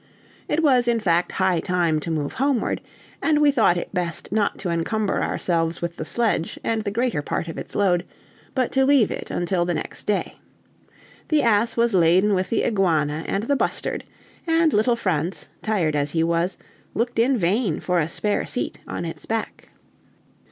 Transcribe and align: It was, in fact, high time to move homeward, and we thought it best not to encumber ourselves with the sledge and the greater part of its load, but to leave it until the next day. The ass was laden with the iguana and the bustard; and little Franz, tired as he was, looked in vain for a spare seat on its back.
It 0.47 0.63
was, 0.63 0.87
in 0.87 0.99
fact, 0.99 1.33
high 1.33 1.59
time 1.59 1.99
to 1.99 2.09
move 2.09 2.33
homeward, 2.33 2.81
and 3.21 3.37
we 3.39 3.51
thought 3.51 3.77
it 3.77 3.93
best 3.93 4.31
not 4.31 4.57
to 4.57 4.71
encumber 4.71 5.21
ourselves 5.21 5.79
with 5.79 5.95
the 5.97 6.05
sledge 6.05 6.59
and 6.63 6.81
the 6.81 6.89
greater 6.89 7.21
part 7.21 7.47
of 7.47 7.59
its 7.59 7.75
load, 7.75 8.03
but 8.55 8.71
to 8.71 8.83
leave 8.83 9.11
it 9.11 9.29
until 9.29 9.63
the 9.63 9.75
next 9.75 10.07
day. 10.07 10.37
The 11.27 11.43
ass 11.43 11.77
was 11.77 11.93
laden 11.93 12.33
with 12.33 12.49
the 12.49 12.63
iguana 12.65 13.25
and 13.27 13.43
the 13.43 13.55
bustard; 13.55 14.03
and 14.47 14.73
little 14.73 14.95
Franz, 14.95 15.49
tired 15.61 15.95
as 15.95 16.09
he 16.09 16.23
was, 16.23 16.57
looked 16.95 17.19
in 17.19 17.37
vain 17.37 17.79
for 17.79 17.99
a 17.99 18.07
spare 18.07 18.47
seat 18.47 18.79
on 18.87 19.05
its 19.05 19.27
back. 19.27 19.69